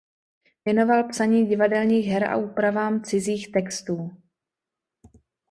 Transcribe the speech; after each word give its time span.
Věnoval 0.65 1.07
psaní 1.09 1.45
divadelních 1.45 2.07
her 2.07 2.23
a 2.23 2.37
úpravám 2.37 3.03
cizích 3.03 3.51
textů. 3.51 4.11